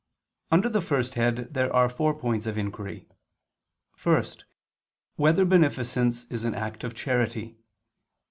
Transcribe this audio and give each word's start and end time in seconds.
Under 0.51 0.67
the 0.67 0.81
first 0.81 1.13
head 1.13 1.53
there 1.53 1.71
are 1.71 1.87
four 1.87 2.15
points 2.15 2.47
of 2.47 2.57
inquiry: 2.57 3.05
(1) 4.01 4.23
Whether 5.15 5.45
beneficence 5.45 6.25
is 6.31 6.43
an 6.43 6.55
act 6.55 6.83
of 6.83 6.95
charity? 6.95 7.59